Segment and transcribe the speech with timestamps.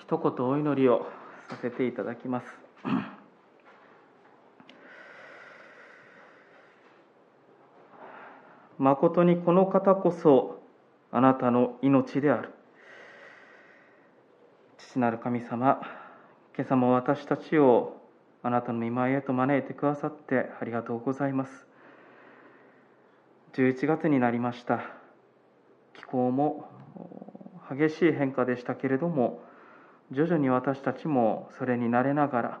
[0.00, 1.06] 一言お祈りを
[1.48, 2.46] させていただきます。
[8.78, 10.62] 誠にこの方こそ
[11.10, 12.50] あなたの命である。
[14.78, 15.80] 父なる神様、
[16.56, 18.00] 今朝も私たちを
[18.44, 21.66] あなたの見舞いへと招いてくださってありがとうございます。
[23.54, 24.84] 11月になりました。
[25.94, 26.68] 気候も
[27.70, 29.42] 激しい変化でしたけれども、
[30.14, 32.60] 徐々に私たちもそれに慣れながら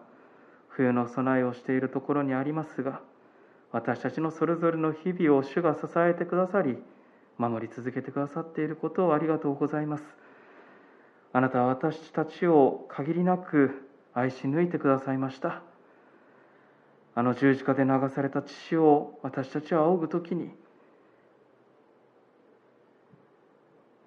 [0.68, 3.00] 冬の備えをしているところにありますが
[3.72, 6.78] 私たちのそれぞれの日々を主が支えてくださり
[7.38, 10.04] 守り続けてくださっていることをありがとうございます。
[11.32, 15.62] あなたは私たちを限りなく愛し抜いてくださいました。
[17.16, 20.50] あの十字架で流された血を私たちは仰ぐ時に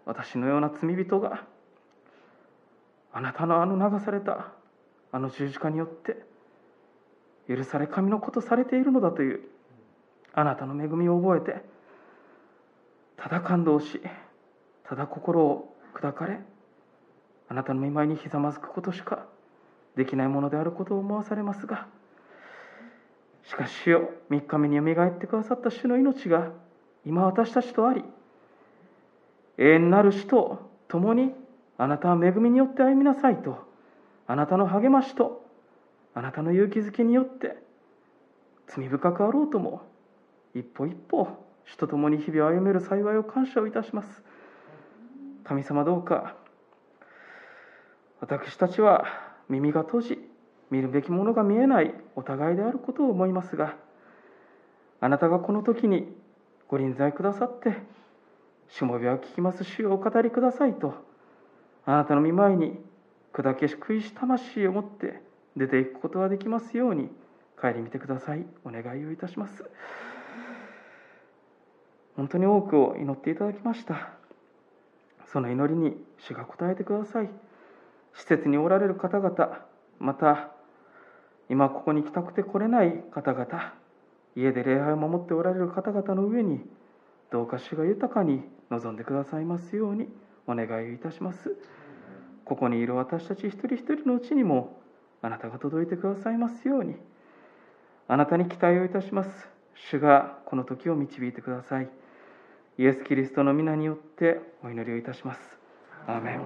[0.05, 1.45] 私のような罪人が
[3.13, 4.51] あなたのあの流された
[5.11, 6.17] あの十字架によって
[7.47, 9.41] 許され神のことされているのだという
[10.33, 11.63] あなたの恵みを覚えて
[13.15, 13.99] ただ感動し
[14.87, 16.39] ただ心を砕かれ
[17.49, 19.25] あなたの見舞いにひざまずくことしか
[19.95, 21.87] できないものであることを思わされますが
[23.43, 26.51] しかし主よ3日目によみがえってくださった主の命が
[27.05, 28.03] 今私たちとあり
[29.57, 31.33] 永遠なる死と共に
[31.77, 33.57] あなたは恵みによって歩みなさいと、
[34.25, 35.45] あなたの励ましと、
[36.13, 37.57] あなたの勇気づけによって、
[38.67, 39.81] 罪深くあろうとも、
[40.53, 41.27] 一歩一歩、
[41.65, 44.23] 主と共に日々を歩める幸いを感謝をいたします。
[45.43, 46.35] 神様どうか、
[48.19, 49.05] 私たちは
[49.47, 50.29] 耳が閉じ、
[50.71, 53.75] 見るべきものが見えないお互いであることを思いますが、
[54.99, 56.11] あなたがこの時に
[56.67, 57.77] ご臨在くださって、
[58.69, 61.06] しもべは聞きます主をお語りくださいと、
[61.87, 62.77] あなたの御前に
[63.33, 65.21] 砕けし悔いし魂を持って
[65.55, 67.09] 出ていくことができますように
[67.59, 68.45] 帰り見てください。
[68.65, 69.63] お願いをいたします。
[72.17, 74.09] 本当に多くを祈っていただきました。
[75.31, 77.29] その祈りに主が答えてください。
[78.13, 79.65] 施設におられる方々
[79.99, 80.51] また
[81.49, 83.73] 今ここに来たくて来れない方々
[84.35, 86.59] 家で礼拝を守っておられる方々の上に
[87.31, 90.09] どうか主が豊かに望んでくださいますように。
[90.47, 91.55] お願いいたします。
[92.45, 94.81] ここにいる私たち一人一人のうちにも
[95.21, 96.95] あなたが届いてくださいますように。
[98.07, 99.49] あなたに期待をいたします。
[99.75, 101.89] 主がこの時を導いてください。
[102.77, 105.39] イエス・キリストの皆によってお祈りをいたします。
[106.07, 106.41] アーメン。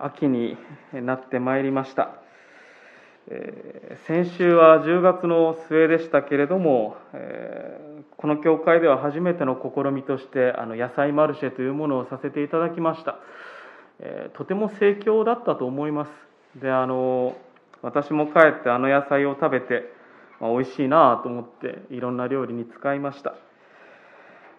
[0.00, 0.56] 秋に
[0.92, 2.27] なってまいりました。
[3.30, 13.18] え先週は10月の末でしたけれども、えこの教会では初めての試みとしてあの野菜マルシェというものをさせていただきました、
[14.00, 16.10] えとても盛況だったと思います。
[16.56, 17.36] であの
[17.82, 19.92] 私も帰ってあの野菜を食べて、
[20.40, 23.34] まあ、美味しいなと思っていろんな料理に使いました。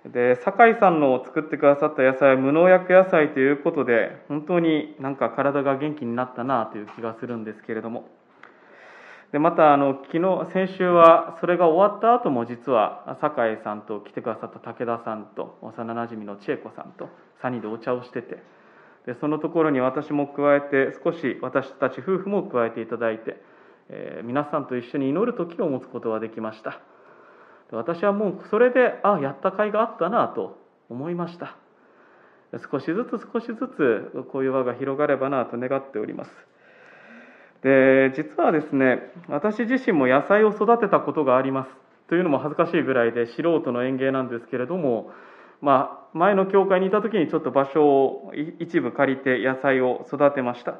[0.05, 8.18] で酒井さんの作ってくださった野菜は無農薬野菜ということで本当になんか体が元気になったなという気がするんですけれども。
[9.31, 17.09] でまたあの昨日先週はそれが終わった後も実は酒井さんと来てくださった武田さんと幼なじみの千恵子さんと
[17.43, 18.41] 3人でお茶をしてて
[19.05, 23.41] でそのところに私も加えて少し私たち夫婦も加えていただいて、
[23.89, 26.81] えー、皆さんと一緒に祈る時を持つことができました。
[27.71, 30.57] 私はもうそれであやった甲斐があったなと
[30.89, 31.55] 思いました。
[32.71, 36.31] 少しずつ少しずつこういう輪が広がればなと願っております。
[37.63, 41.69] で実はですね私自身も野菜を育てたことがあります。
[42.07, 45.11] というのも恥ずかしいぐらいで素人の園芸なんですけれども、
[45.61, 50.75] まあ、前の教会にいた時にちょっと場所を一部借りて野菜を育てました。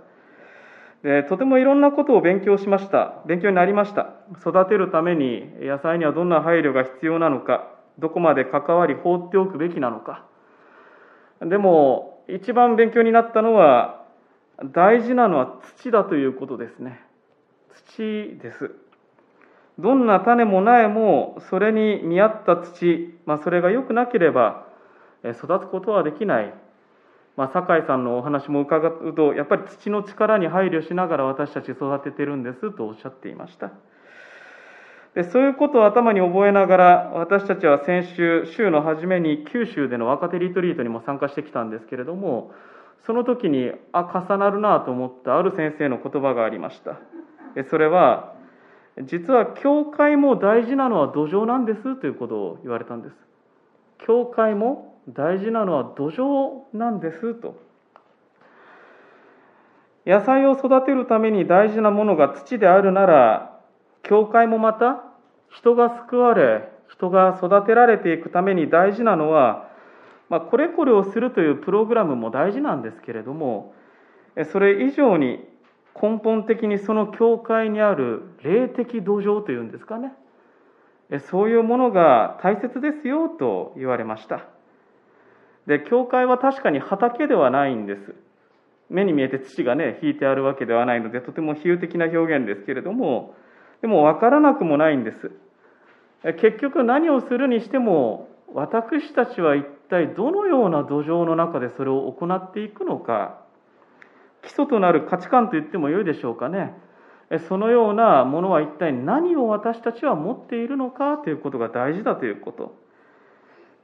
[1.03, 3.21] でとてもいろんなことを勉強しました。
[3.27, 4.15] 勉強になりました。
[4.41, 10.25] 育てるために野菜にはどんな配慮が必要なのかどこまで関わり放っておくべきなのか。
[11.41, 13.98] でも一番勉強になったのは
[14.65, 17.01] 大事なのは土だということですね。
[17.73, 18.71] 土です。
[19.79, 24.65] どんな種も苗もそれに見合った土、まあ、それが良くなければ
[25.23, 26.53] 育つことはできない、
[27.37, 33.71] まあ、酒井さんのお話も伺うとやっぱり土の力に配慮しながら私たち育ててるんですとおっしゃっていました。
[35.15, 42.51] でそういうことを頭に覚えながら私たちは先週週の初めに九州での若手リトリートにも参加してきたんですけれども
[43.05, 46.99] その時にあ重なるなと思ったある先生の言葉がありました。
[47.69, 48.35] それは
[49.03, 53.15] 実は教会も大事なのは土壌なんですということを言われたんです。
[54.05, 57.55] 教会も大事なのは土壌なんですと。
[60.05, 63.59] 野菜を育てるために大事なものが土であるなら
[64.03, 65.03] 教会もまた
[65.49, 69.68] 人が救われ人が育てられていくために大事なのは、
[70.29, 73.73] まあ、これこれをするというプログラムも大事なんですけれども
[74.51, 75.39] それ以上に
[76.01, 80.13] 根本的にその教会にある霊的土壌というんですかね。
[81.31, 84.45] そういうものが大切ですよと言われました。
[85.65, 88.15] で教会は確かに畑ではないんです。
[88.89, 93.35] 目に見えて土がね引いてあるわけではないのでとても比喩的な表現ですけれども
[93.81, 95.31] でも分からなくもないんです。
[96.39, 103.39] 結局何をするにしても私たちは一体どのような土壌の中でそれを行っていくのか。
[104.41, 106.73] 基礎となる価値観と言ってもよいでしょうかね。
[107.47, 112.75] そのようなものは一体何を私たちは持っているのかということが大事だということ、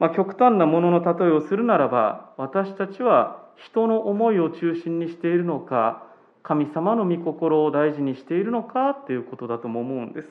[0.00, 6.02] まあ、極端なものの例えをするならば私たちは人の思いを中心にしているのか
[6.42, 10.28] 神様の御心を大事にしているのかということだとも思うんです。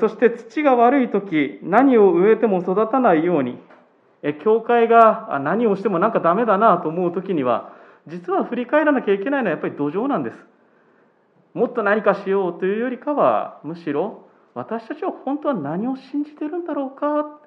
[0.00, 3.58] そして土が悪い時何を植えても育たないように
[4.34, 7.72] 教会が何をしてもなんかダメだなと思う時には
[8.06, 10.36] 実は振り返らなきゃいけないのはやっぱり土壌なんです。
[11.54, 17.40] もっと何かしようというよりかはむしろ私たちは本当は何を信じてるんだろうか。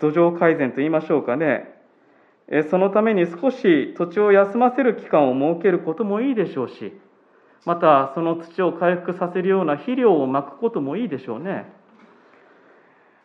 [0.00, 1.74] 土壌改善と言いましょうかね。
[2.70, 6.98] そのために少し土地を休ませる期間を設けることもいいでしょうし
[7.66, 11.70] またその土を回復させるような肥料をまくこともいいでしょうね。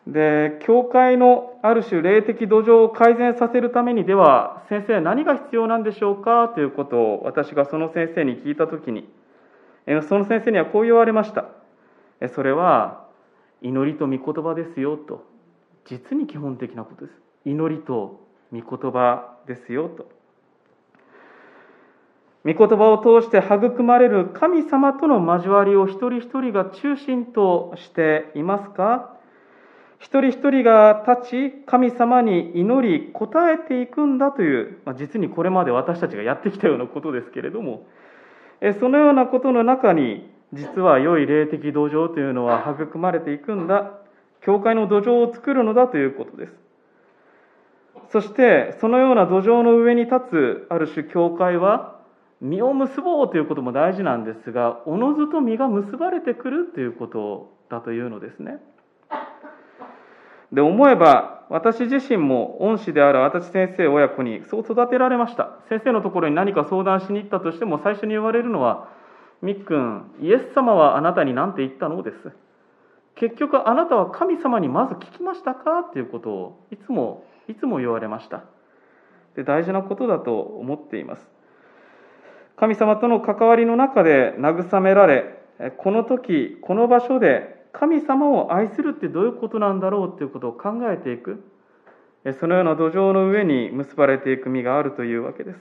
[0.05, 6.50] で教会のある種霊的土壌を改善させるためにでは先生何が必要なんでしょうか？
[6.50, 9.07] ということを私がその先生に聞いた時に
[10.07, 11.45] その先生にはこう言われました。
[12.35, 13.05] それは
[13.61, 15.25] 祈りと御言葉ですよと。
[15.85, 17.17] 実に基本的なことです。
[17.45, 18.19] 祈りと
[18.51, 20.09] 御言葉ですよと。
[22.45, 29.12] 御言葉を通して育まれる神様との交わりを一人一人が中心としていますか？
[30.03, 37.88] 一人一人が立ち神様に祈り応えていくんだという、まあ、実にこれまで私たちがやってきたようなことですけれども
[38.81, 43.91] そのようなことの中に実は良い霊的土壌というのは育まれていくんだ。
[44.41, 46.53] 教会の土壌を作るのだということです。
[48.11, 52.00] そしてそのような土壌の上に立つある種教会は
[52.41, 58.57] 実を結ぼうということも大事なんですがおのずと実が結ばれてくるということだというのですね。
[60.53, 65.57] で思えば私自身も恩師である足立先生親子にそう育てられました。
[65.67, 68.88] 先生のところに何か相談しに行ったとしても最初に言われるのは
[69.41, 72.31] 「みっくんイエス様はあなたに何て言ったの?」です。
[73.15, 75.83] 結局あなたは神様にまず聞きましたか？
[75.91, 78.44] ということをいつもいつも言われました。
[79.35, 81.27] で大事なことだと思っています。
[82.55, 85.39] 神様との関わりの中で慰められ
[85.77, 91.44] この時この場所で神様を愛するってどういうことなんだろうっていうことを考えていく。
[92.40, 95.60] そのような土壌の上に結ばれていく実があるというわけです。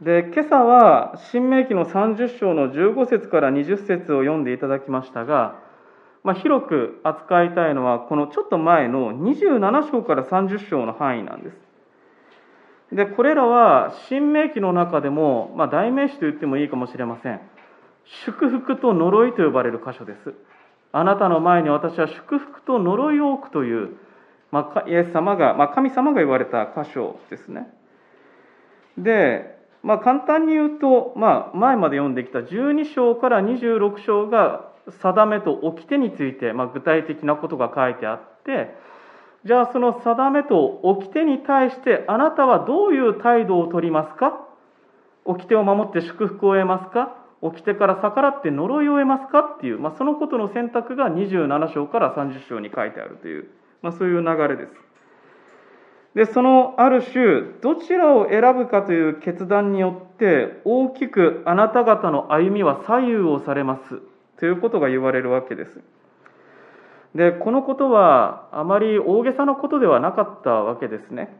[0.00, 5.60] で今朝は新明記の30章の15節から20節を読んでいただきましたが、
[6.22, 11.56] まあ、広く扱いたいのはこのちょっと前の27章から30章の範囲なんです。
[12.94, 17.40] でこれらは新明記の中でも、まあ、代名詞と言ってもいいかもしれません。
[18.24, 20.34] 祝福と呪いと呼ばれる箇所です。
[20.92, 23.96] あなたの前に私は祝福と呪いを置くという、
[24.50, 27.68] まあ、イエス様が、まあ、神様が言われた箇所ですね。
[28.96, 34.72] で、まあ、簡単に言うと、まあ、前まで読んできた12章から26章が
[35.02, 38.74] 定めと掟について、まあ、具体的なことが書いてあって
[39.44, 44.40] じゃあその定めと掟に対してあなたはどういう態度をとりますか？
[45.26, 47.14] 掟を守って祝福を得ますか？
[47.42, 53.48] 起きてから逆らって呪いを得ますかっていう、まあ、そのことの選択が27章から30章に書いてあるという、
[53.82, 54.72] まあ、そういう流れです。
[56.14, 64.00] でそのある種どちらを選ぶかという決断によって大きくあなた方の歩みは左右をされます
[64.40, 65.80] ということが言われるわけです。
[67.14, 71.36] でこのことはあまり大げさなことではなかったわけですね。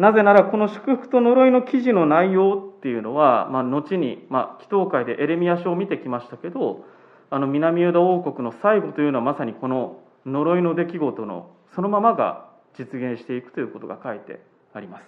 [0.00, 6.86] なぜならこの祝福と呪いの記事の内容っていうのは、まあ、後に、まあ、祈祷会でエレミア書を見てきましたけど
[7.28, 14.40] あの南ユダ王国の最後というのはまさにこの呪いの出来事のそのままが実現していくということが書いて
[14.72, 15.04] あります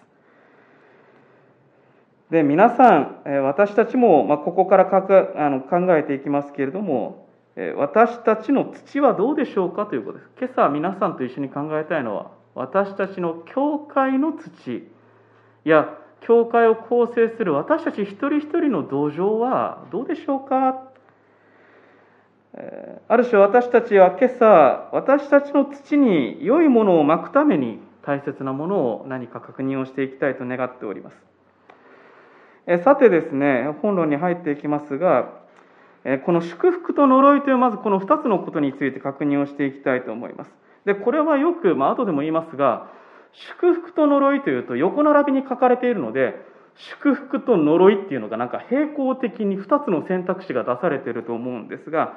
[2.31, 7.29] で皆さん、私たちも、まあ、ここからかかあの考えていきますけれども、
[7.77, 10.31] 私たちの土はどうでしょうかということです。
[10.41, 14.89] 今朝皆さんと一緒に考えたいのは、私たちの教会の土。
[15.65, 20.89] や教会を構成する私たち一人一人の土壌はどうでしょうか？
[23.09, 32.83] ある種私たちは今朝私たちの土に良いものをまくために大切なものを何か確認をしていきたいと願っております。
[32.85, 35.41] さてですね本論に入っていきますが
[36.27, 40.51] この祝福と呪いというまずこの2つのことについて確認をしていきたいと思います。
[40.87, 42.91] でこれはよく、まあ後でも言いますが
[43.33, 46.35] 祝福と呪いというと横並びに書かれているので
[46.75, 52.17] 祝福と呪いっていうのがなんか並行的に2つの選択肢が出されていると思うんですが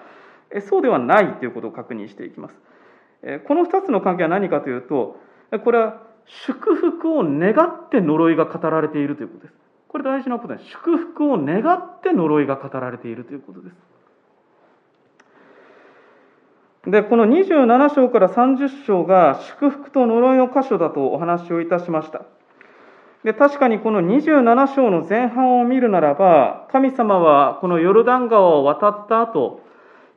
[0.70, 2.56] そうではないということを確認していきます
[3.48, 5.18] この2つの関係は何かというと
[5.64, 6.02] これは
[6.48, 10.66] 祝福を願って呪いが語られているということですこれ大事なことです。
[10.72, 13.76] 祝福を願って呪いが語られているということです。
[16.88, 22.22] で、この27章から30章が祝福と呪いの箇所だとお話をいたしました。
[23.24, 29.62] で、確かにこの27章の前半を見るならば、神様はこのヨルダン川を渡った後、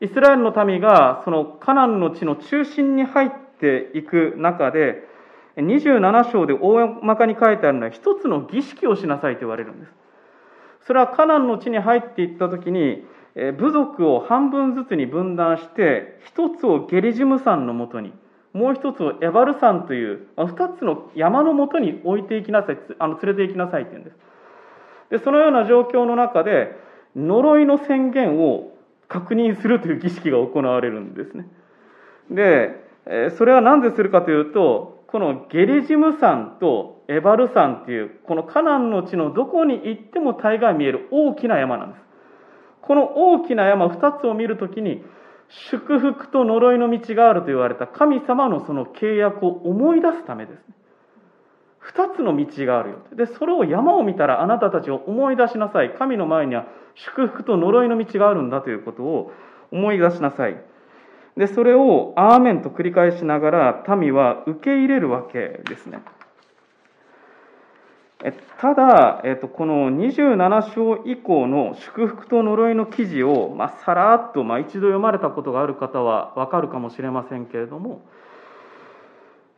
[0.00, 5.08] イスラエルの民がそのカナンの地の中心に入っていく中で、
[5.56, 9.92] 27章で大まかに書いてあるのは一つの儀式をしなさいと言われるんです。
[10.86, 13.06] それはカナンの地に入っていった時に
[13.56, 18.12] 部族を半分ずつに分断して一つをゲリジム山のもとに
[18.52, 24.16] もう一つをエバル山という二つの山のもとに置いていきなさいあの連れて行きなさいって言うんです。
[25.10, 26.76] でそのような状況の中で
[27.14, 28.72] 呪いの宣言を
[29.06, 31.46] 確認するという儀式が行われるんですね。
[32.30, 42.07] でそれは何でするかというとこのゲリジム山とエバル山っていうこのカナンの地のどこに行っても大概見える大きな山なんです。
[42.82, 45.02] この大きな山2つを見るときに
[45.70, 50.58] 祝福と呪いの道があると言われた神様のその契約を思い出すためです。
[50.58, 50.74] ね
[51.94, 52.96] 2つの道があるよ。
[53.14, 55.94] でそれを山を見たらあなたたちを思い出しなさい。
[55.94, 59.32] 神の前には祝福と呪いの道があるんだということを
[59.72, 60.56] 思い出しなさい。
[61.36, 66.00] で、それをアーメンと繰り返しながら民は受け入れるわけですね。
[68.60, 78.02] ただ、えっと、この27章以降の祝福と呪いの記事を、まあ、さらっと、まあ、一度読まれたことがある方はわかるかもしれませんけれども、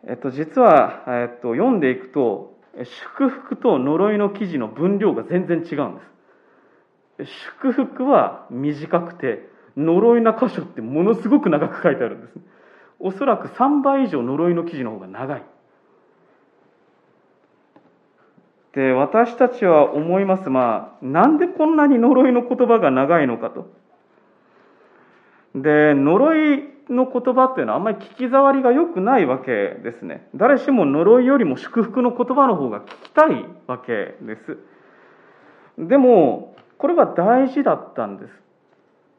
[0.06, 2.54] えっと、実は、えっと、読んでいくと
[3.16, 6.10] 祝福と呪いの記事の分量が全然違うんです。
[7.60, 12.34] 祝福は短くて呪いな箇所ってものすごく長く書いてあるんです
[12.98, 15.44] おそらく3倍以上呪いの記事の方が長い。
[18.74, 23.66] で私たちは思いますまあなんでこんなに呪いの言葉が長いのかと。
[25.54, 30.28] で呪いの言葉っていうのはあんまり聞き障りが良くないわけですね。
[30.34, 34.58] 誰しも呪いよりも祝福の言葉の方が聞きたいわけです。
[35.78, 38.40] でもこれは大事だったんです。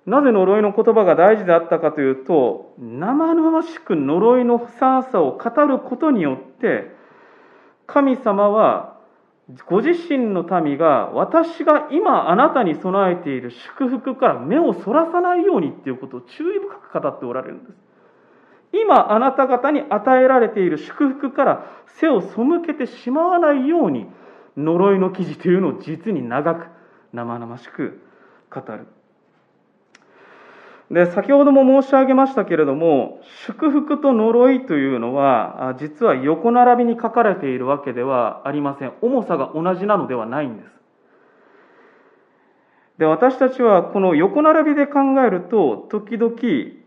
[0.06, 6.92] なぜ呪いの言葉が大事であったかというと生々しく呪いのふさわさを語ることによって
[7.86, 8.91] 神様は
[9.68, 17.78] ご自身の民が私が今あなたに備えている祝福から目をそらさないようにっていうことを注意深く語っておられるんです。
[18.74, 21.66] 今あなた方に与えられている祝福から
[22.00, 24.06] 背を背けてしまわないように
[24.56, 26.68] 呪いの記事というのを実に長く
[27.14, 28.02] 生々しく
[28.50, 28.88] 語る。
[30.92, 38.94] で先ほども申し上げましたけれども祝福と呪いというのは実は横並びに書かれているわけではありません。
[39.02, 40.70] 重さが同じなのではないんです。
[42.98, 46.36] で私たちはこの横並びで考えると時々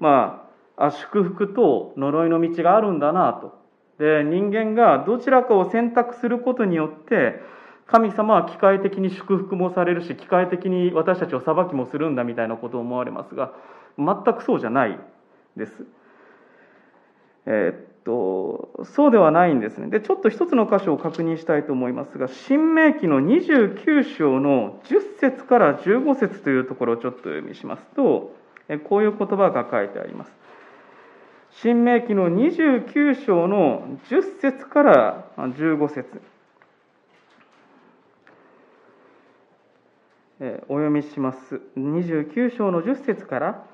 [0.00, 3.58] まあ祝福と呪いの道があるんだなと。
[3.98, 7.40] で人間がどちらかを選択することによって
[7.86, 13.52] 神様は機械的に祝福もされるし機械的に私たちを裁きもするんだみたいなことを思われますが
[13.98, 14.98] 全くそうじゃない
[15.56, 15.84] です。
[17.46, 19.88] えー、っと、そうではないんですね。
[19.88, 28.34] で、ちょっと一つの箇所を確認したいと思いますが、新明記の29章の10節から15節というところをちょっと読みしますと、
[28.88, 30.32] こういう言葉が書いてあります。
[31.50, 36.20] 新明記の29章の10節から15節
[40.68, 41.60] お読みします。
[41.78, 43.64] 29章の10節から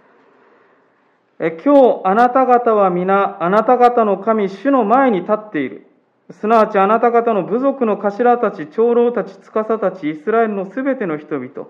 [1.41, 5.87] 今日あなた方は皆あなた方の神主の前に立っている。
[6.33, 11.67] すなわちあなた方の部族の頭たち、長老たち、司たち、イスラエルのすべての人々、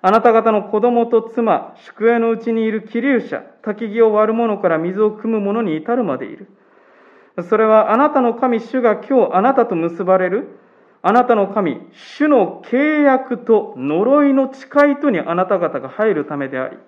[0.00, 6.48] あなた方の子供と妻、宿営のうちにいる気流者、焚き木を割る者から水を汲む者に至るまでいる。
[7.42, 10.58] それはあなたの神、主が今日あなたと結ばれる、
[11.02, 16.78] あなたの神、主の契約と呪いの誓いとにあなた方が入るためであり、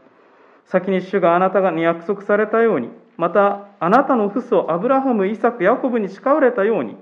[0.66, 6.96] 先に主があなたに約束されたように、またあなたの父祖アブラハム、イサク、ヤコブに誓われたように、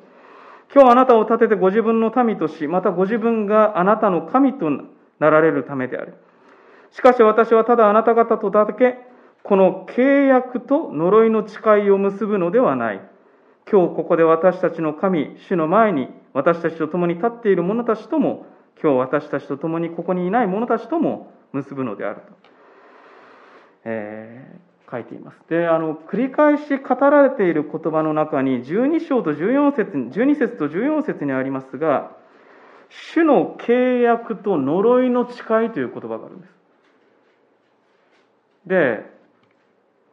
[0.75, 4.71] 今日あなたを立ててご自分の民とし、またご自分があなたの神と
[5.19, 6.15] なられるためである。
[6.91, 8.99] しかし私はただあなた方とだけ、
[9.43, 13.01] この契約と呪いの誓いを結ぶのではない。
[13.71, 18.47] 今日ここで私たちの神、主の前に私たちと共に立っている者たちとも、
[18.83, 22.48] 今日私たちと共にここにいない者たちとも結ぶのであると、
[23.91, 25.41] えー、書いています。
[25.49, 32.11] で、あの、繰り返し語られている言葉の中に、12章と14節、12節と14節にありますが、
[32.91, 36.53] 主の契約と呪いの誓いという言葉があるんです。
[38.67, 39.07] で、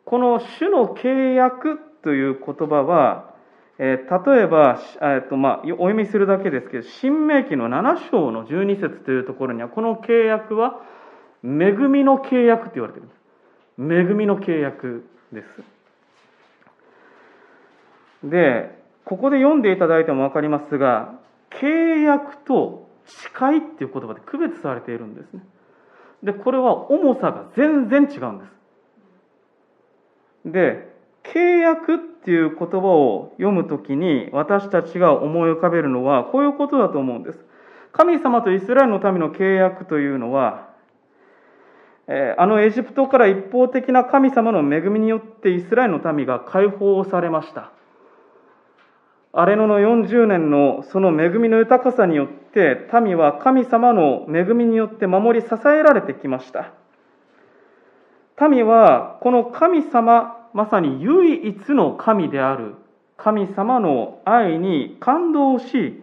[0.06, 3.34] この主の契約という言葉は、
[3.78, 10.80] えー、例えば、えーとまあ、お読みするだけですけど、新明記の7章の12節というところには、この契約は、
[11.44, 13.25] 恵みの契約と言われているんです。
[13.80, 15.48] 恵みの契約です。
[18.30, 21.14] で、ここで読んでいただいても分かりますが、
[21.50, 25.42] 契約と誓いっていう言葉で区別されているんですね。
[26.24, 28.52] で、これは重さが全然違うんです。
[30.46, 37.40] で、契約っていう言葉を読むときに私たちが思い浮かべるのはこういうことだと思うんです。
[37.92, 40.65] 神様とイスラエルの民の契約というのは、
[42.08, 47.72] あのエジプトから一方的な神様の恵みによってイスラエルの民が解放されました。
[49.34, 56.72] アレノの40年のその恵みの豊かさによって民は神様の恵みによって守り支えられてきました。
[58.50, 62.76] 民はこの神様まさに唯一の神である
[63.18, 66.02] 神様の愛に感動し、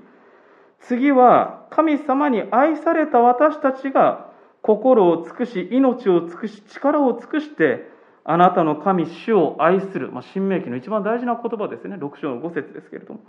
[0.80, 4.31] 次は神様に愛された私たちが
[4.62, 7.90] 心を尽くし、命を尽くし、力を尽くして、
[8.24, 10.12] あなたの神、主を愛する。
[10.12, 11.96] まあ、新明記の一番大事な言葉ですね。
[11.96, 13.20] 6章の5節ですけれども。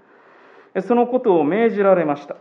[0.81, 2.35] そのことを命じられました。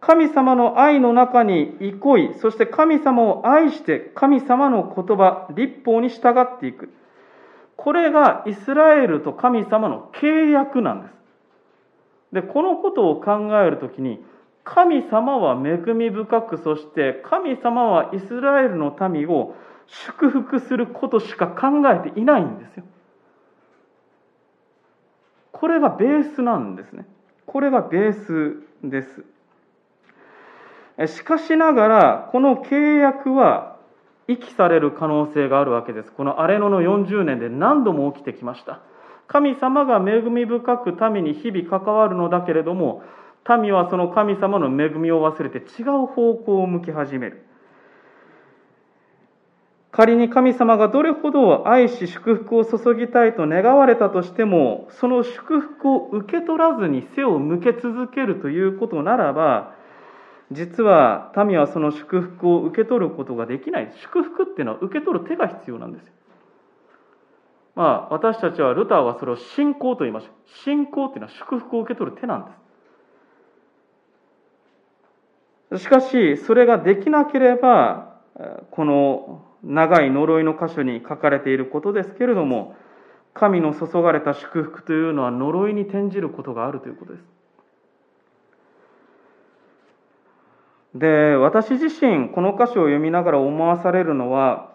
[0.00, 6.90] 神様の愛の中に憩い、そして神様を愛して神様の言葉、立法に従っていく。
[7.76, 11.14] これがイスラエルと神様の契約なんです。
[12.32, 14.24] で、このことを考えるときに、
[14.74, 19.54] 神様は恵み深く、そして神様はイスラエルの民を
[19.86, 22.84] 祝福することしか考えていないんですよ。
[25.52, 27.06] これがベースなんですね。
[27.46, 29.02] これがベースで
[31.06, 31.16] す。
[31.16, 33.76] しかしながら、この契約は
[34.26, 36.12] 遺棄される可能性があるわけです。
[36.12, 38.80] この荒れ野の40年で何度も起きてきました。
[39.28, 43.02] 神様が恵み深く民に日々関わるのだけれども、
[43.60, 47.44] 民はその神様の恵みを忘れて違う方向を向き始める。
[49.90, 59.74] 仮に神様がどれほど愛し祝福を注ぎたいと願われたとしても、その祝福を受け取らずに背を向け続けるということならば、
[60.52, 63.92] 実は民はその祝福を受け取ることができない。
[64.00, 66.12] 祝福っていうのは受け取る手が必要なんですよ。
[67.74, 70.30] まあ私たちはルターはそれを信仰と言いましょう。
[70.64, 72.67] 信仰っていうのは祝福を受け取る手なんです。
[75.76, 78.16] しかしそれができなければ
[78.70, 82.76] この長い呪いの箇所に書かれていることですけれども
[83.34, 87.24] 神の注がれた祝福というのは呪いに転じることがあるということです
[90.94, 94.72] で、私自身、この箇所を読みながら思わされるのは、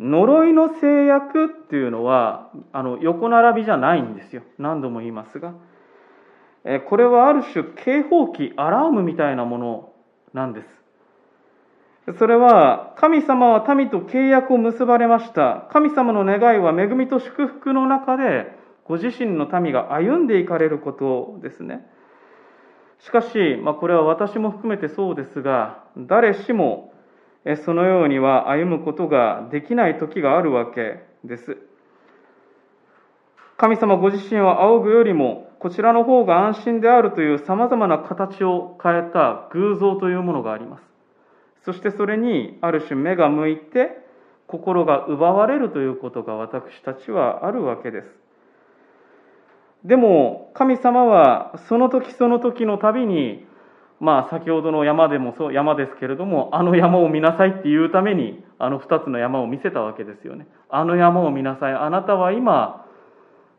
[0.00, 4.42] 呪いの制約っていうのは、あの、横並びじゃないんですよ。
[4.58, 5.54] 何度も言いますが。
[6.88, 9.92] これはある種、警報器、アラームみたいなもの
[10.34, 12.18] なんです。
[12.18, 15.68] それは、神様は民と契約を結ばれました。
[15.72, 18.52] 神様の願いは恵みと祝福の中で、
[18.84, 21.86] ご自身の民が歩んでいかれることですね。
[22.98, 26.92] しかし、まあ、これは私も含めてそうですが、誰しも
[27.64, 31.56] そのようには歩むことができない時があるわけです。
[33.56, 40.82] 神様ご自身は仰ぐよりも、こちらの方が安心であるというさまざまな形を変えた偶像というものがあります。
[41.64, 43.96] そしてそれにある種目が向いて
[44.46, 48.06] 心が奪われるということが私たちはあるわけです。
[49.86, 53.46] でも神様はその時その時のたびに
[54.00, 62.83] まあ先ほどの山でもそう山ですけれどもあの山を見なさいっていうためにあの2つの山を見せたわけですよねあの山を見なさいあなたは今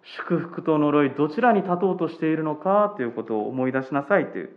[0.06, 4.50] 祝福と呪いどちらに立とうとしているのかということを思い出しなさいという。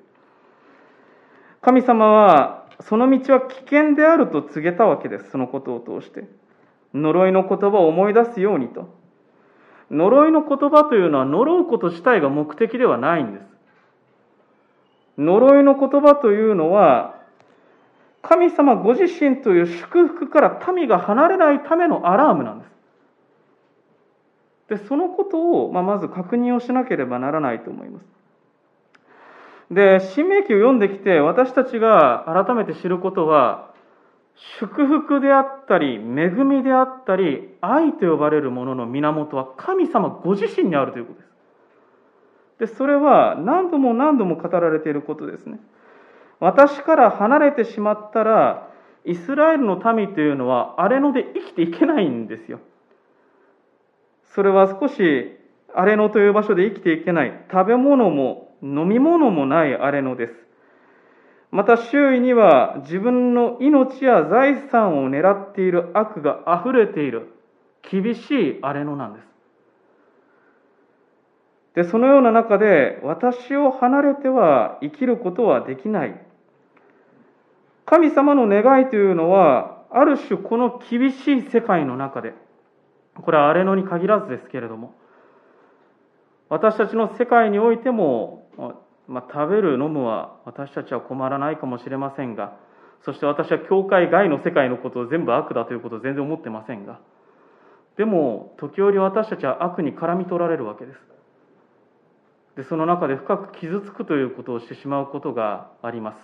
[1.63, 5.31] 神様はその道は危険であると告げたわけです。
[5.31, 6.25] そのことを通して。
[6.95, 8.89] 呪いの言葉を思い出すようにと。
[9.91, 13.45] 呪いの言葉というのは呪うこと自体が目的ではないんです。
[15.19, 17.19] 呪いの言葉というのは
[18.23, 22.78] 神様ご自身という祝福から民が離れないためのアラームなんです。
[24.69, 28.07] でそのことを、まあ、まず確認をしなければならないと思います。
[29.71, 33.69] で新明記を読んできて私たちが改めて知ることは
[34.61, 42.71] 祝福であったり恵みであったり愛と呼ばれるものの源は神様ご自身にあるということです。
[42.71, 45.61] でそれは何度も何度も語られていることですね。
[46.41, 48.69] 私から離れてしまったら
[49.05, 52.61] イスラエルの民というのは荒れ野で生きていけないんですよ。
[54.35, 55.37] それは少し
[55.75, 57.45] 荒れ野という場所で生きていけない。
[57.51, 60.35] 食べ物も飲み物もない荒れ野です。
[61.51, 67.33] また周囲には自分の命や財産を狙っている悪が溢れている。
[67.91, 69.29] 厳しい荒れ野なんです。
[71.75, 76.21] でそのような中で私を離れては生きることはできない。
[77.87, 82.35] 神様の願いというのはある種この厳しい世界の中で
[83.23, 84.95] これは荒れ野に限らずですけれども
[86.49, 88.49] 私たちの世界においても
[89.09, 92.57] まあ、食べる飲むは私たちは困らないかもしれませんが
[93.05, 97.01] そして私は教会外の世界のことを全部悪だということを全然思ってませんが
[97.97, 100.99] でも時折私たちは悪に絡み取られるわけです。
[102.57, 106.17] でその中で深く傷つくということをしてしまうことがあります。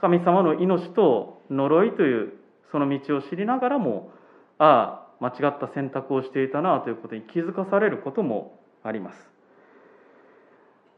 [0.00, 2.32] 神様の命と呪いという
[2.70, 4.10] その道を知りながらも
[4.58, 9.30] ああ間違った選択をしていたなということに気づかされることもあります。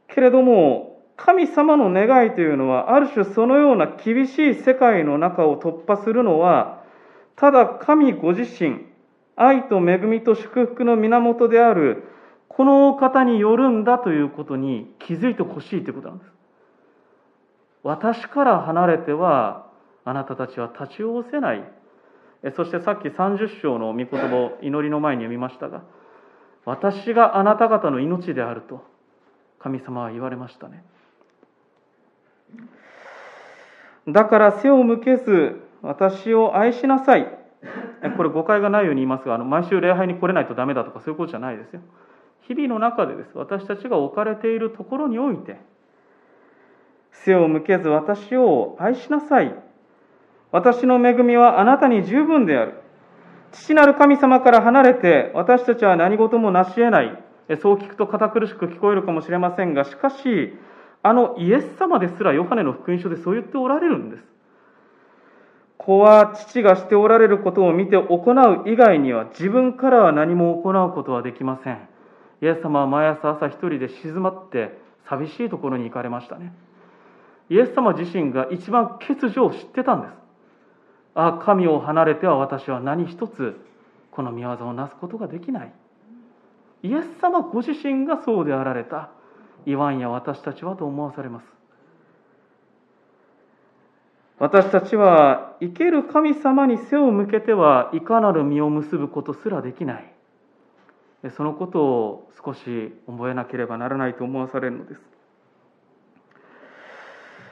[0.09, 6.83] けれども神様の願いというのはある種そのような厳しい世界の中を突破するのは
[7.37, 8.87] ただ神ご自身
[9.37, 12.05] 愛と恵みと祝福の源である
[12.49, 16.31] このお方によるんだということに気づいてほしいということなんです。
[17.83, 19.67] 私から離れては
[20.05, 21.65] あなたたちは立ち寄せない
[22.53, 25.83] そしてさっき30章の御言葉を祈りの前に読みましたが
[26.65, 28.85] 私があなた方の命であると
[29.59, 30.85] 神様は言われましたね。
[34.07, 37.27] だから背を向けず私を愛しなさい。
[38.19, 41.81] これ誤解がないように言いますがあの毎週礼拝に来れないとダメだとかそういうことじゃないですよ。
[42.43, 43.31] 日々の中でです。
[43.35, 45.57] 私たちが置かれているところにおいて
[47.11, 49.55] 背を向けず私を愛しなさい。
[50.55, 52.75] 私の恵みはあなたに十分である。
[53.51, 57.25] 父なる神様から離れて私たちは何事も成し得ない。
[57.61, 60.57] そう聞くと堅苦しく聞こえるかもしれませんがしかし
[61.03, 64.23] あのイエス様ですらヨハネの福音書でそう言っておられるんです。
[65.77, 71.88] 子は父がしておられることを見て行う以外には自分からは何も行うことはできません。
[72.43, 76.55] イエス様は毎朝朝一人で静まって寂しいところに行かれましたね。
[77.51, 80.24] イエス様自身が一番欠如を知ってたんです。
[81.14, 83.57] あ神を離れては私は何一つ
[84.11, 85.72] この御業をなすことができない。
[86.83, 89.11] イエス様ご自身がそうであられた。
[89.66, 91.46] 言わんや私たちはと思わされます。
[94.38, 100.12] 私たちは生ける神様に背を向けてはいかなる実を結ぶことすらできない。
[101.37, 105.00] そのことを少し覚えなければならないと思わされるのです。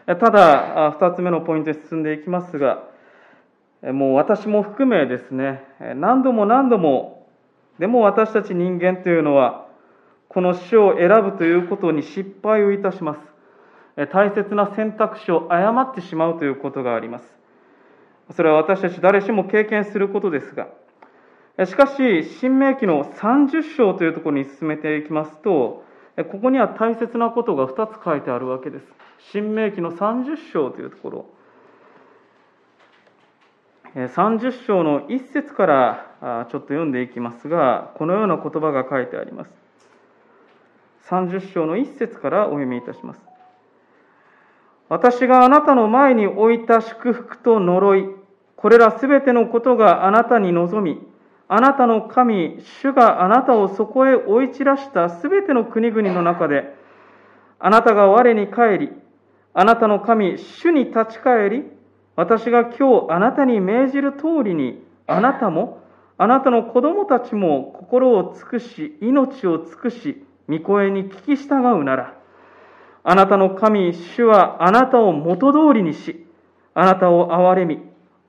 [0.06, 2.91] ただ2つ目のポイントに進んでいきますが
[3.82, 5.62] もう私も含めですね
[5.96, 7.22] 何度も何度も
[7.78, 9.66] でも私たち人間というのは、
[10.28, 13.20] この死を選ぶということに失敗をいたします。
[14.12, 17.24] 大切な選択肢を誤ってしまうということがあります。
[18.36, 20.68] それは私たち誰しも経験することですが、
[21.66, 25.84] しかし、新明記の30章というところに進めていきますと、
[26.30, 28.86] ここには大切なことが2つ書いてあるわけです。
[29.32, 31.26] 新明記の30章というところ。
[33.94, 39.50] 30章の1節からちょっと読んでいきますが、このような言葉が書いてあります。
[41.08, 43.20] 30章の1節からお読みいたします。
[44.88, 48.06] 私があなたの前に置いた祝福と呪い、
[48.56, 51.06] これらすべてのことがあなたに望み、
[51.48, 56.74] あなたの神、主があなたをそこへ追い散らしたすべての国々の中で、
[57.58, 58.92] あなたが我に帰り、
[59.52, 61.81] あなたの神、主に立ち返り、
[62.22, 65.82] 私が今日あなたに命じる通りに、あなたも、
[66.18, 72.14] あなたの子供たちも心を尽くし、命を尽くし、御声に聞き従うなら、
[73.02, 76.24] あなたの神、主はあなたを元通りにし、
[76.74, 77.80] あなたを憐れみ、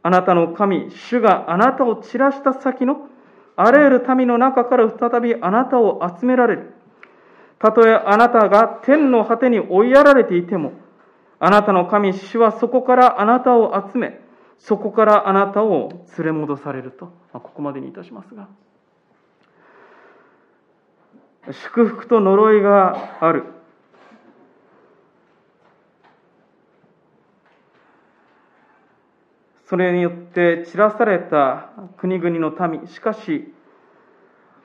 [0.01, 3.07] あなたの神、主があなたを散らした先の
[3.55, 6.73] あらゆる民の中から再びあなたを集められる。
[7.59, 10.71] たとえあなたが天の果てに追いやられていても、
[11.45, 14.17] あなたの神、主はそこからあなたを集め、
[14.59, 18.47] そこからあなたを連れ戻されると、まあここまでにいたしますが。
[21.51, 23.43] 祝福と呪いがある。
[29.65, 33.53] それによって散らされた国々の民、しかし、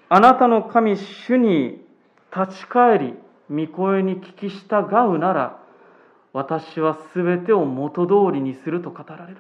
[0.09, 1.85] あなたの神主に
[2.33, 3.15] 立ち返り、
[3.51, 4.87] 御声に聞き従
[5.17, 5.68] うなら、
[6.33, 9.39] 私はすべてを元通りにすると語られる。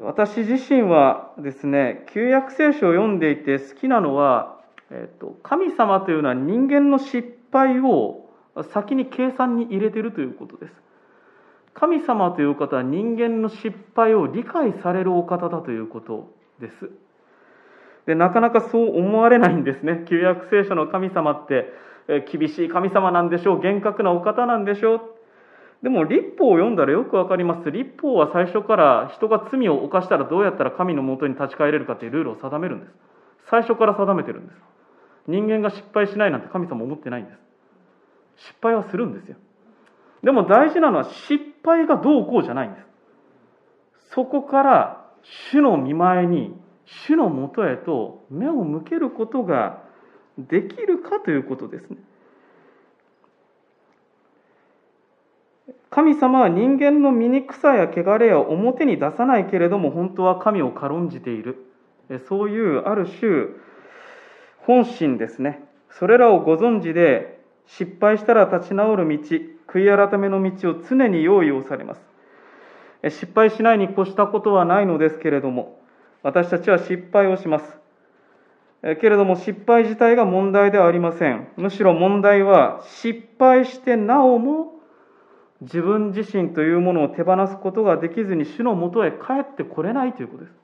[0.00, 4.58] 私自身はですね、旧約聖書を読んでいて好きなのは、
[4.90, 8.30] えっと、神様というのは人間の失敗を
[8.72, 10.74] 先に計算に入れているということです。
[11.74, 16.90] 神様という方は人間の失敗を理解されるお方だということです。
[18.06, 20.04] でなかなかそう思われないんですね。
[20.08, 21.72] 旧約聖書の神様って
[22.32, 25.00] 厳しい神様なんでしょう、厳格なお方なんでしょう。
[25.82, 27.70] でも立法を読んだらよくわかります。
[27.70, 32.92] 立法は最初から人が罪を犯したらどうやったら神のもとに立ち返れるかというルールを定めるんです。
[33.50, 34.56] 最初から定めてるんです。
[35.26, 37.38] 人間が失敗しないなんて神様思ってないんです。
[38.48, 39.36] 失敗はするんですよ。
[40.22, 42.86] でも大事なのは失敗がどうこうじゃないんです。
[44.14, 45.04] そこから
[45.50, 49.82] 主の見前に、主のもとへと目を向けることが
[50.38, 51.96] できるかということですね。
[55.90, 61.66] 神様は人間の醜さや汚れを表に出さないけれども本当は神を軽んじている。
[62.28, 63.48] そういうある種
[64.58, 65.62] 本心ですね。
[65.90, 69.18] それらをご存知で失敗したら立ち直る道
[69.68, 72.00] 悔い改めの道を常に用意をされます。
[73.10, 75.81] 失敗しないに越したことはないのですけれども
[76.22, 77.78] 私たちは失敗をします。
[78.82, 81.48] けれども失敗自体が問題ではありません。
[81.56, 84.72] むしろ問題は失敗してなおも
[85.60, 90.54] 自分自身というものを手放すことができずに主のもとへ帰ってこれないということです。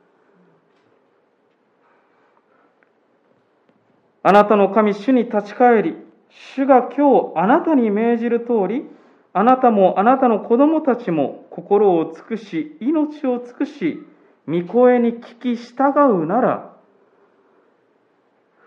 [4.24, 5.96] あなたの神主に立ち返り
[6.28, 8.84] 主が今日あなたに命じる通り
[9.32, 14.02] あなたもあなたの子供たちも心を尽くし命を尽くし
[14.48, 16.74] 御声に聞き従うなら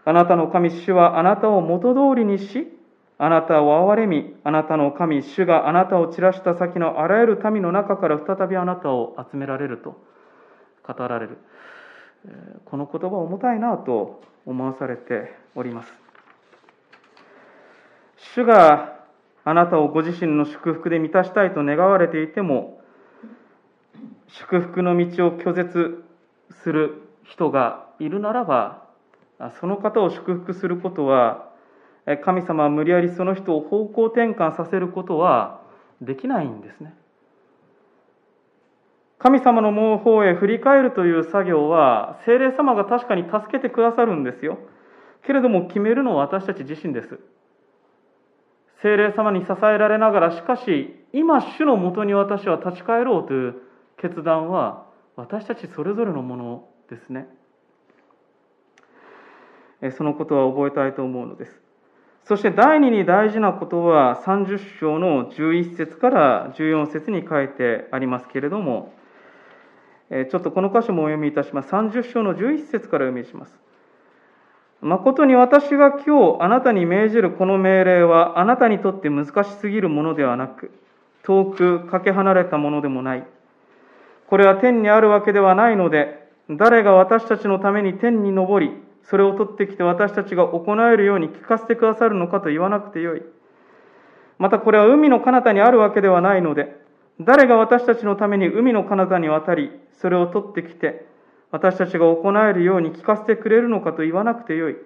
[0.05, 2.67] あなたの神主はあなたを元通りにし
[3.17, 9.99] あなたを憐れみあなたの神主があなたを散らした先のあらゆる民の中から再びあなたを集められると
[10.87, 11.37] 語られる。
[12.65, 15.93] この言葉重たいなと思わされております。
[18.17, 19.01] 主が
[19.43, 22.80] あなたをご自身の祝福で満たしたいと願われていても
[24.31, 26.03] 祝福の道を拒絶
[26.63, 28.83] する人がいるならば
[29.59, 31.49] その方を祝福することは
[32.23, 35.61] 神様は無理やりその人を方向転換させることは
[36.01, 36.93] できないんですね。
[39.19, 44.57] 神様の方へ振り返るという作業は精霊様が確かに助けてくださるんですよ。
[45.27, 47.19] けれども決めるのは私たち自身です。
[48.81, 53.55] 精霊様に支えられながら、しかし、今、主のもとに私は立ち返ろうという
[54.01, 54.85] 決断は、
[55.15, 57.27] 私たちそれぞれのものですね。
[59.91, 61.61] そのことは覚えたいと思うのです。
[62.23, 68.93] そして第二に大事なことは30章の11節から14節に書いてありますけれども、
[70.09, 71.71] ちょっとこの箇所もお読みいたします。
[71.71, 73.59] 30章の11節からお読みします。
[74.81, 80.71] 誠に私が今日あなたに命じるこの命令はあなたにとって難しすぎるものではなく、
[81.23, 83.27] 遠くかけ離れたものでもない。
[84.31, 88.71] これは天にあるわけではないので、誰が私たちのために天に昇り、
[89.03, 93.23] それを取ってきて私たちが行えるように聞かせてくださるのかと言わなくてよい。
[94.39, 96.77] またこれは海の彼方にあるわけではないので、
[97.19, 101.05] 誰が私たちのために海の彼方に渡り、それを取ってきて、
[101.51, 104.77] 私たちが行えるように聞かせてくれるのかと言わなくてよい。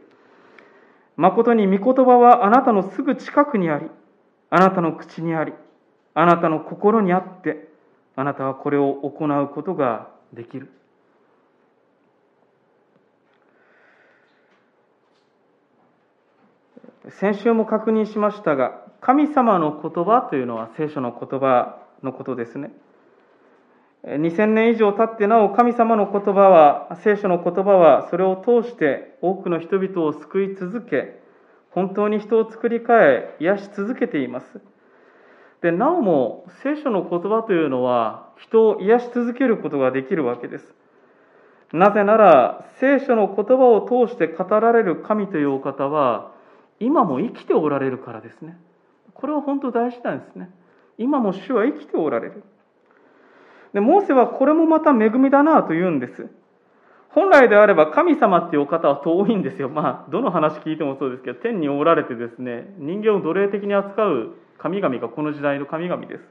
[1.17, 3.91] 誠に御言葉はあなたのすぐ近くにあり、
[4.49, 5.53] あなたの口にあり、
[6.15, 7.74] あなたの心にあって、
[8.15, 10.69] あなたはこれを行うことができる。
[17.09, 22.71] 先週も確認しましたが神様の言葉というのは聖書の言葉のことですね。
[24.05, 31.19] 2000年以上経ってなお神様の言葉は聖書の言葉はそれを通して多くの人々を救い続け
[31.71, 34.61] 本当に人を作り変え癒し続けています。
[35.65, 40.75] でなおも聖書の言葉というのは人を癒し続けることができるわけです。
[41.73, 46.31] なぜなら聖書の言葉を通して語られる神というお方は
[46.79, 48.59] 今も生きておられるからですね。
[49.15, 50.51] これは本当大事なんですね。
[50.99, 52.43] 今も主は生きておられる。
[53.73, 56.29] でモーセはこれもまた恵みだなと言うんです。
[57.09, 59.69] 本来であれば神様っていうお方は遠いんですよ。
[59.69, 66.21] まあどの話聞いてもそうですけど天におられてですね人間を奴隷的に扱う神々がこの時代の神々です。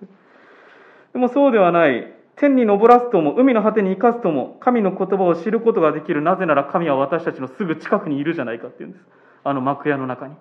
[1.12, 2.12] でもそうではない。
[2.36, 6.20] 天に昇らすとも海の果てに生かすとも神の言葉を知ることができる。
[6.20, 9.04] なぜなら神は私たちのすぐ近くにいるじゃないかっていうんです。
[9.44, 10.34] あの幕屋の中に。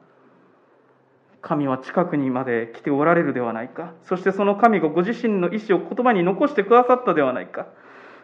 [1.41, 3.93] 神は近くにまで来ておられるではないか。
[4.03, 7.67] そしてその神がご自身の意思を言葉に残してくださったではないか。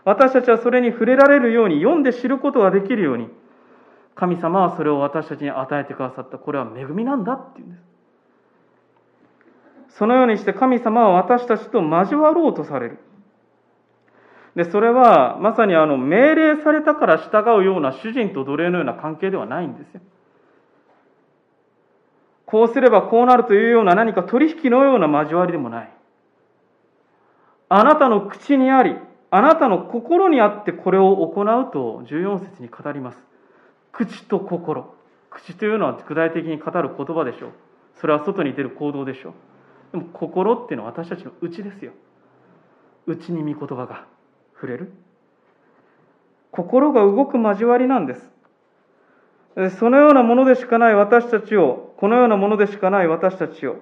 [0.06, 3.28] 私たちはそれに触れられるように読んで知ることができるように。
[4.16, 6.40] 神様はそれを私たちに与えてくださった。
[6.40, 7.89] これは恵みなんだっていうんです。
[9.90, 13.00] そのようにして神様は私たちと交わろうとされる
[14.56, 20.02] でそれはまさにあの命令されたから従うような主人と奴隷のような関係ではないんですよ
[22.50, 25.90] こうすればこうなるというような何か取引のような交わりでもない。
[27.70, 28.96] あなたの口にあり、
[29.30, 33.20] あなたの心にあってこれを行うと14節に語ります。
[33.92, 34.96] 口と心。
[35.30, 37.52] 口というのは具体的に語る言葉でしょう。
[38.02, 39.34] それは外に出る行動でしょう。
[39.92, 41.92] でも心っていうのは私たちの内ですよ。
[43.08, 44.06] 内に御言葉が
[44.56, 44.92] 触れる。
[46.52, 48.30] 心が動く交わりなんです。
[49.80, 53.78] そのようなものでしかない私たちを、このようなものでしかない私たちを、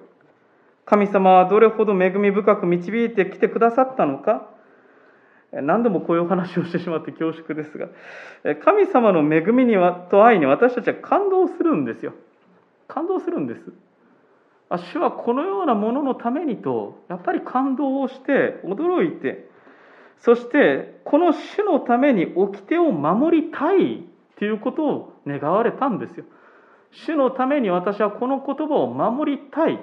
[0.84, 4.48] 神様はどれほど恵み深く導いてきてくださったのか、
[5.52, 7.88] 何度もこういうお話をしてしまって恐縮ですが、
[8.56, 12.12] 神様の恵みにはと愛に私たちは感動するんですよ。
[12.86, 13.60] 感動するんです。
[14.76, 19.48] 主はこのようなもののためにと、やっぱり感動をして、驚いて、
[20.18, 24.04] そしてこの主のために掟を守りたい
[24.38, 26.24] ということを願われたんですよ。
[26.90, 29.78] 主のために私はこの言葉を守りたい。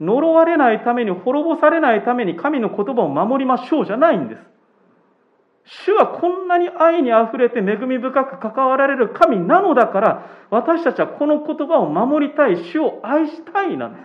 [0.00, 4.49] 呪われないために、滅ぼされないために神の言葉を守りましょうじゃないんです。
[5.70, 14.00] 主はこんなに愛にあふれて恵み深く関わられる神なのだから、私たちはこの言葉を守りたい、主を愛したいなんで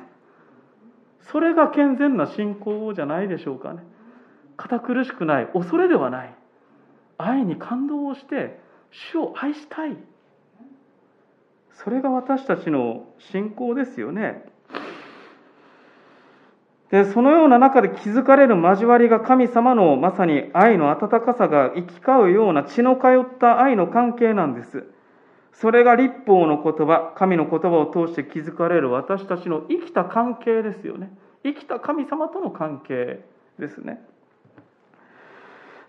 [1.24, 1.32] す。
[1.32, 3.84] それが健全な信仰じゃないでしょうかね。
[4.58, 6.36] 堅苦しくない、恐れではない。
[7.18, 8.60] 愛に感動をして、
[8.92, 9.98] 主を愛したい。
[11.72, 14.46] それが私たちの信仰ですよね。
[16.92, 24.84] でそのような中で気づかれる交わりが神様のまさに愛の温かさが行き交うような血の通った愛の関係なんです。
[25.54, 31.12] それが立法の言葉、神の言葉を通して気づかれる私たちの生きた関係ですよね。
[31.44, 33.24] 生きた神様との関係
[33.58, 34.02] ですね。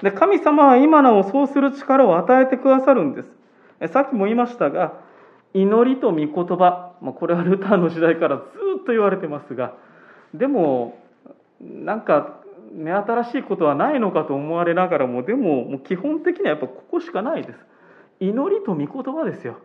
[0.02, 3.92] で神様は今なおそうする力を与えてくださるんです。
[3.92, 4.94] さっきも言いましたが、
[5.52, 8.42] 祈りと御言葉、まあ、これはルターの時代からず
[8.80, 9.74] っと言われてますが、
[10.34, 10.98] でも、
[11.60, 12.40] なんか
[12.72, 17.58] 目新しいことはないのかと思われながらも、でも、もう基本的にはやっぱここしかないです。
[18.20, 19.58] 祈りと御言葉ですよ。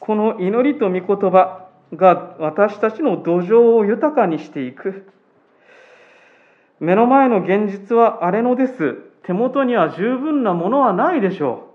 [0.00, 5.06] この祈りと御言葉が私たちの土壌を豊かにしていく。
[6.80, 8.94] 目の前の現実は荒れ野です。
[9.22, 11.68] 手元には十分なものはないでしょ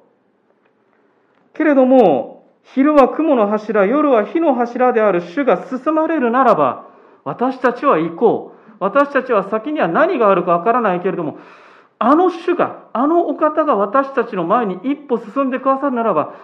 [1.54, 1.58] う。
[1.58, 2.37] けれども、
[2.74, 6.88] 昼は雲の柱、夜は火の柱である主が進まれるならば、
[7.24, 8.58] 私たちは行こう。
[8.80, 11.40] 私たちは先には何があるかわからないけれども、
[12.00, 16.36] あの主が、あのお方が私たちの前に一歩進んでくださるならば、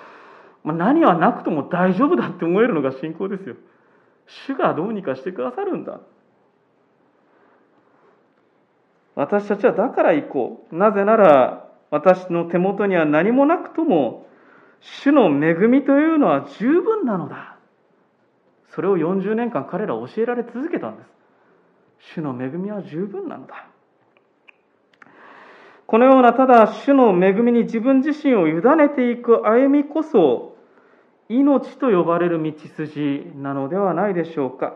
[0.63, 3.55] 何はなくとも大丈夫だって思えるのが信仰ですよ。
[4.47, 5.99] 主がどうにかしてくださるんだ。
[9.15, 10.76] 私たちはだから行こう。
[10.76, 14.26] なぜなら、私の手元には何もなくとも、
[14.84, 17.57] 主の恵みというのは十分なのだ。
[18.75, 21.07] それを40年間彼らは教えられ続けたんです。
[22.15, 23.67] 主の恵みは十分なのだ。
[25.88, 30.57] このようなただ主の恵みに自分自身を委ねていく歩みこそ、
[31.29, 34.75] 命と呼ばれる道筋なのではないでしょうか。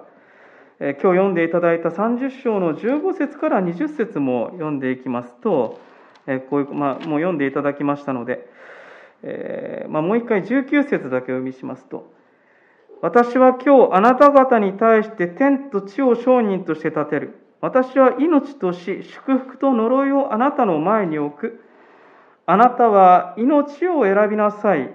[0.79, 5.79] 今日読んでいただいた30章の15節から20節も読んでいきますと、
[6.49, 8.47] こういう、まあ、もう読んでいただきましたので、
[9.23, 12.11] えー、まあ、もう一回19節だけお読みしますと、
[13.01, 17.35] 私は今日あなた方に対して天と地を証人として立てる。
[17.61, 21.63] 私は命と死、祝福と呪いをあなたの前に置く。
[22.45, 24.93] あなたは命を選びなさい。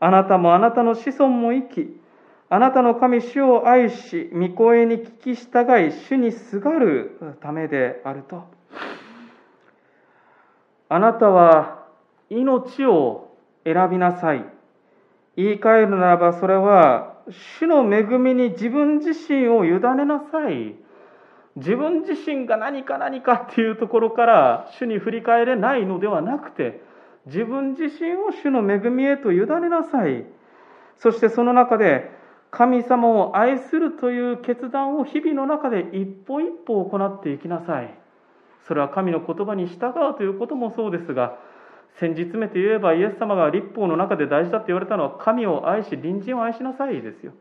[0.00, 2.00] あなたもあなたの子孫も生き、
[2.48, 8.44] あなたの神主を愛し、御声に聞き従い、主にすがるためであると。
[10.88, 11.86] あなたは
[12.28, 13.29] 命を
[13.64, 14.44] 選びなさい。
[15.36, 17.14] 言い換えるならば、それは、
[17.58, 20.74] 主の恵みに自分自身を委ねなさい。
[21.56, 26.80] 自分自身が何か何かっていうところから主に振り返れないのではなくて
[27.26, 30.24] 自分自身を主の恵みへと委ねなさい
[30.98, 32.10] そしてその中で
[32.50, 37.94] 神様を愛するという決断を日々の中で一歩一歩行っていきなさい
[38.66, 41.38] それは神の言葉に従うということもそうですが
[41.98, 47.32] 先日めて言えばイエス様が立法の中で大事だって言われたのは神を愛し隣人を愛しなさいですよ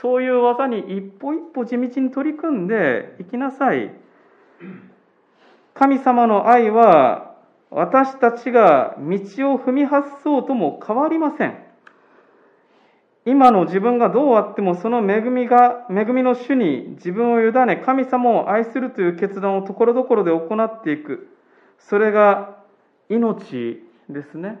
[0.00, 3.92] そういう技に一歩一歩地道に取り組んでいきなさい。
[5.72, 7.34] 神様の愛は
[7.70, 11.58] 私たちが道を踏み外そうとも変わりません。
[13.26, 21.28] 今の自分がどうあってもその恵みが、恵みの主に自分を委ね、神様を愛するという決断をところどころで行っていく。
[21.78, 22.58] それが
[23.08, 24.58] 命ですね。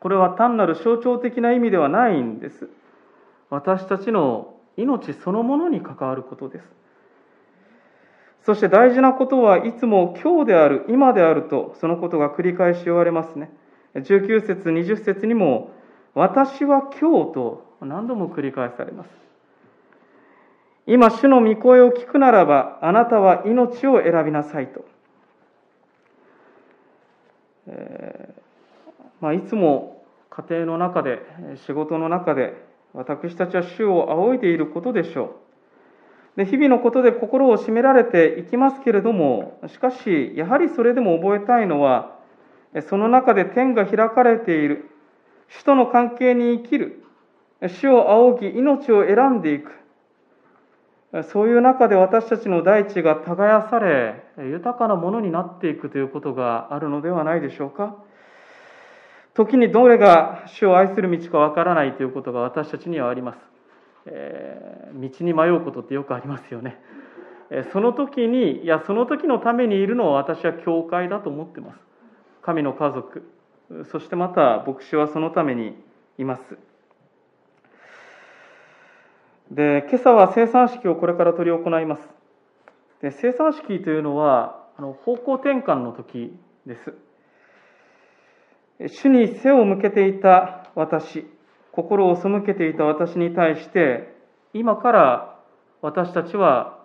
[0.00, 2.68] これは単なる象徴的な意味ではないんです。
[3.50, 6.64] 私たちの命そのものに関わることです。
[8.44, 13.50] そして大事なことはいつも今日である、今であると、そのことが繰り返し言われますね。
[13.94, 15.70] 19節、20節にも、
[16.14, 19.10] 私は今日と何度も繰り返されます。
[20.86, 24.84] 今、主の御声を聞くならば、あなたは命を選びなさいと。
[27.66, 28.42] えー
[29.22, 31.20] まあ、いつも家庭の中で、
[31.66, 32.54] 仕事の中で、
[32.92, 35.36] 私たちは主を仰いでいることでしょ
[36.36, 36.38] う。
[36.38, 42.18] で日々のことで心を締められていきますけれども、しかし、やはりそれでも覚えたいのは、
[42.88, 44.90] その中で天が開かれている、
[45.48, 47.04] 主との関係に生きる、
[47.68, 49.70] 主を仰ぎ、命を選んでいく、
[51.30, 57.96] そういう中で私たちの大地が耕され、豊かなものになっていくということがあるのではないでしょうか。
[59.34, 63.38] 時にどれが主を愛する道かわからないということが私たちにはあります、
[64.04, 66.78] えー、道に迷うことってよくありますよね。
[67.72, 71.78] その時にいやその時のためにいるのは私は教会だと思ってます。
[72.42, 73.22] 神の家族
[73.90, 75.76] そしてまた牧師はそのために
[76.18, 76.58] います。
[79.50, 82.08] で今朝は生産式をこれから執り行います
[83.02, 86.32] で生産式というのはあの方向転換の時
[86.66, 86.94] です
[88.88, 91.26] 主に背を向けていた私、
[91.72, 94.14] 心を背けていた私に対して、
[94.54, 95.38] 今から
[95.80, 96.78] 私たちは、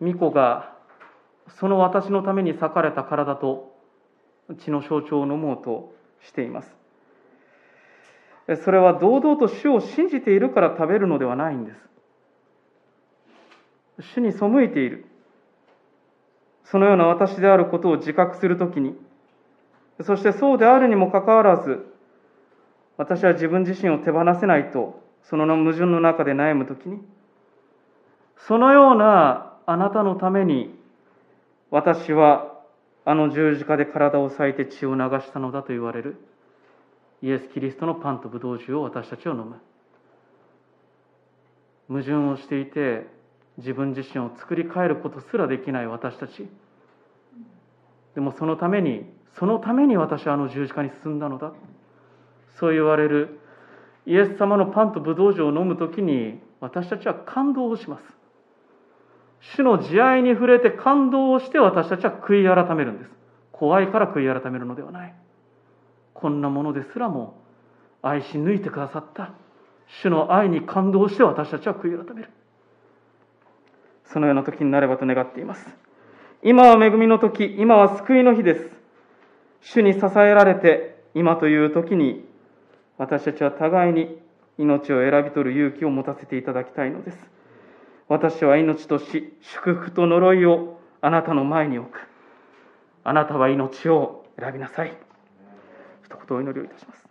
[0.00, 0.74] 巫女が
[1.58, 3.74] その私のために裂かれた体と
[4.60, 5.92] 血の象徴を飲もうと
[6.22, 6.79] しています。
[8.56, 11.78] それは堂々と主を信じているから食べるのではないんです。
[14.16, 15.04] 主に背いている。
[16.64, 18.94] そのような私であることを自覚するときに、
[20.02, 21.84] そしてそうであるにもかかわらず、
[22.96, 27.00] 私は自分自身を手放せないと、その矛盾の中で悩むときに、
[28.36, 30.78] そのようなあなたのために、
[31.70, 32.52] 私は
[33.04, 36.16] あの十字架で体を裂いて血を流したのだと言われる、
[37.22, 39.56] イエス・キリストのパンとブドウ酒を私たちは飲む。
[41.88, 43.06] 矛盾をしていて、
[43.58, 46.48] 自分自身を作り変えることすらできない私たち。
[48.14, 49.04] でもそのために
[49.38, 51.52] そのために私はあの十字架に進んだのだ
[52.58, 53.40] そう言われる
[54.06, 58.02] イエス様のパンとブドウ酒を飲む時に私たちは感動をします
[59.56, 63.10] 主の慈愛に触れて感動をして私たちは悔い改めるんです
[63.52, 65.14] 怖いから悔い改めるのではない
[66.14, 67.40] こんなものですらも
[68.02, 69.34] 愛し抜いてくださった。
[69.86, 72.30] 主の愛に感動して私たちは悔い改める。
[74.04, 75.66] そのような時になればと願っています。
[76.42, 78.70] 今は恵みの時今は救いの日です。
[79.60, 82.24] 主に支えられて今という時に
[82.96, 84.18] 私たちは互いに
[84.58, 87.18] 命を選び取る勇気を持たせていただきたいのです。
[88.08, 92.00] 私は命と死祝福と呪いをあなたの前に置く。
[93.04, 95.09] あなたは命を選びなさい。
[96.10, 97.09] 一言お祈りをいたします。